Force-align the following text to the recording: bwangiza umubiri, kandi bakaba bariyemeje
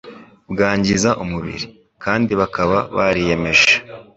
bwangiza 0.51 1.09
umubiri, 1.23 1.63
kandi 2.03 2.31
bakaba 2.39 2.77
bariyemeje 2.95 3.71